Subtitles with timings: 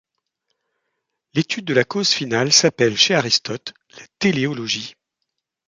[1.35, 4.95] L'étude de la cause finale s'appelle, chez Aristote, la téléologie.